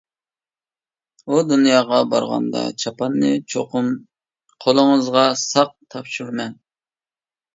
ئۇ 1.33 1.41
دۇنياغا 1.49 1.99
بارغاندا 2.13 2.63
چاپاننى 2.83 3.29
چوقۇم 3.53 3.91
قولىڭىزغا 4.67 5.27
ساق 5.43 5.77
تاپشۇرىمەن. 5.97 6.57